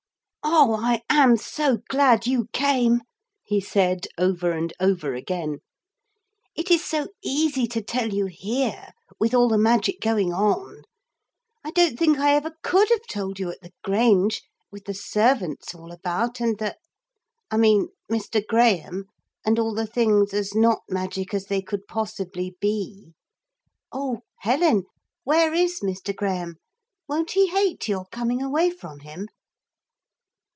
[0.43, 3.01] 'Oh, I am so glad you came!'
[3.43, 5.59] he said over and over again;
[6.55, 10.81] 'it is so easy to tell you here, with all the magic going on.
[11.63, 14.41] I don't think I ever could have told you at the Grange
[14.71, 16.75] with the servants all about, and the
[17.51, 18.45] I mean Mr.
[18.45, 19.05] Graham,
[19.45, 23.13] and all the things as not magic as they could possibly be.
[23.91, 24.83] Oh, Helen!
[25.23, 26.15] where is Mr.
[26.15, 26.55] Graham;
[27.07, 29.27] won't he hate your coming away from him?'